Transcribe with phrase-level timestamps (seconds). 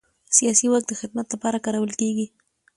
[0.37, 2.25] سیاسي واک د خدمت لپاره کارول کېږي